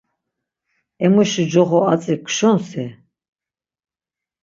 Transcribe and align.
Emuşi 1.05 1.43
coxo 1.51 1.79
atzi 1.93 2.15
kşunsi? 2.25 2.85